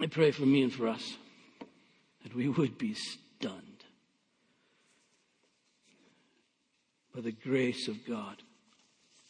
[0.00, 1.14] I pray for me and for us
[2.22, 3.84] that we would be stunned
[7.14, 8.42] by the grace of God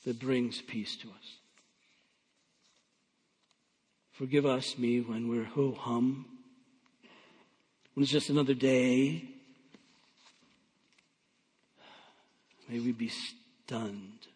[0.05, 1.37] that brings peace to us.
[4.13, 6.27] Forgive us, me, when we're ho hum,
[7.93, 9.25] when it's just another day.
[12.69, 14.27] May we be stunned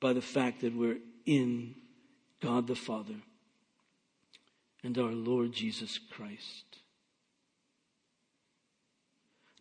[0.00, 1.74] by the fact that we're in
[2.40, 3.14] God the Father
[4.84, 6.64] and our Lord Jesus Christ.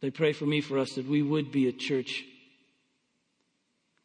[0.01, 2.25] They pray for me, for us, that we would be a church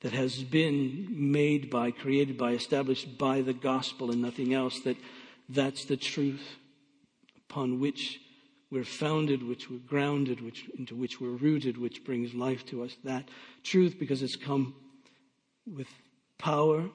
[0.00, 4.96] that has been made by, created by, established by the gospel and nothing else, that
[5.48, 6.56] that's the truth
[7.50, 8.20] upon which
[8.70, 12.96] we're founded, which we're grounded, which, into which we're rooted, which brings life to us.
[13.02, 13.28] That
[13.64, 14.76] truth, because it's come
[15.66, 15.88] with
[16.38, 16.88] power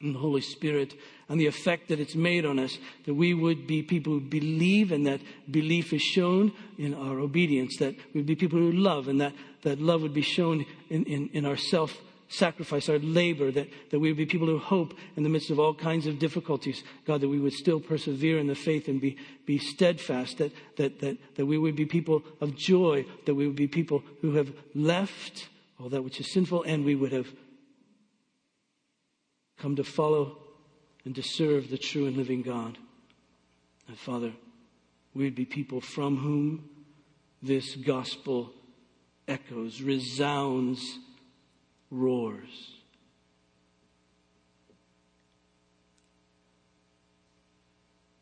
[0.00, 0.94] and the Holy Spirit
[1.28, 4.92] and the effect that it's made on us, that we would be people who believe
[4.92, 5.20] and that
[5.50, 9.32] belief is shown in our obedience, that we'd be people who love and that,
[9.62, 11.96] that love would be shown in, in, in our self
[12.28, 15.60] sacrifice, our labor, that, that we would be people who hope in the midst of
[15.60, 16.82] all kinds of difficulties.
[17.06, 19.16] God, that we would still persevere in the faith and be,
[19.46, 23.56] be steadfast, that, that, that, that we would be people of joy, that we would
[23.56, 25.48] be people who have left
[25.80, 27.26] all that which is sinful and we would have
[29.58, 30.38] come to follow
[31.04, 32.78] and to serve the true and living God.
[33.88, 34.32] And Father,
[35.14, 36.68] we would be people from whom
[37.42, 38.52] this gospel
[39.28, 40.98] echoes, resounds,
[41.90, 42.72] roars.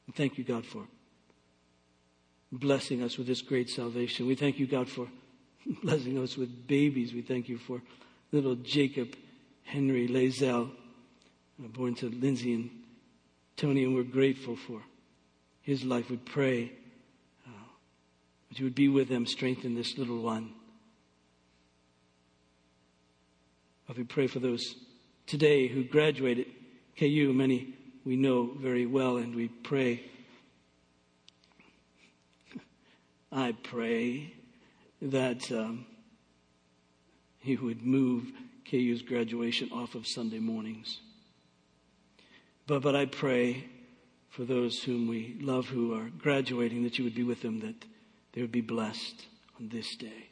[0.06, 0.84] And thank you, God, for
[2.50, 4.26] blessing us with this great salvation.
[4.26, 5.08] We thank you, God, for
[5.82, 7.14] blessing us with babies.
[7.14, 7.80] We thank you for
[8.32, 9.16] little Jacob
[9.62, 10.70] Henry Lazell
[11.58, 12.70] born to Lindsay and
[13.56, 14.82] Tony, and we're grateful for
[15.62, 16.10] his life.
[16.10, 16.72] We pray
[17.46, 17.50] uh,
[18.48, 20.54] that you would be with them, strengthen this little one.
[23.96, 24.74] we pray for those
[25.26, 26.46] today who graduated
[26.98, 27.74] KU, many
[28.04, 30.02] we know very well, and we pray.
[33.30, 34.34] I pray
[35.00, 35.86] that um,
[37.38, 38.32] he would move
[38.68, 41.00] KU's graduation off of Sunday mornings.
[42.72, 43.66] But, but I pray
[44.30, 47.84] for those whom we love who are graduating that you would be with them, that
[48.32, 49.26] they would be blessed
[49.60, 50.30] on this day.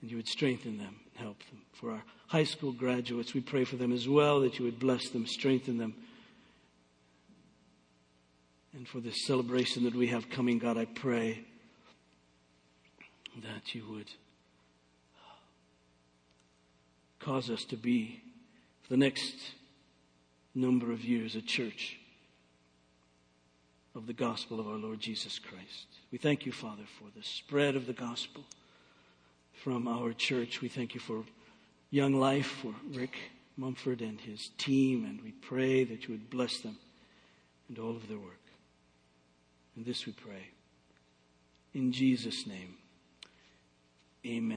[0.00, 1.62] And you would strengthen them and help them.
[1.72, 5.08] For our high school graduates, we pray for them as well, that you would bless
[5.08, 5.94] them, strengthen them.
[8.72, 11.44] And for this celebration that we have coming, God, I pray
[13.42, 14.12] that you would
[17.18, 18.22] cause us to be,
[18.84, 19.34] for the next
[20.54, 21.98] number of years a church
[23.94, 25.86] of the gospel of our Lord Jesus Christ.
[26.10, 28.44] We thank you, Father, for the spread of the gospel
[29.62, 30.60] from our church.
[30.60, 31.24] We thank you for
[31.90, 33.16] Young Life, for Rick
[33.56, 36.78] Mumford and his team, and we pray that you would bless them
[37.68, 38.40] and all of their work.
[39.76, 40.48] And this we pray.
[41.74, 42.74] In Jesus' name,
[44.26, 44.56] amen.